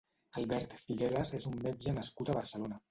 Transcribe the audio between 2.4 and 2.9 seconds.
Barcelona.